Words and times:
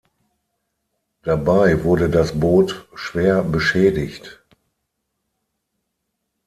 Dabei 1.21 1.83
wurde 1.83 2.09
das 2.09 2.39
Boot 2.39 2.87
schwer 2.95 3.43
beschädigt. 3.43 4.43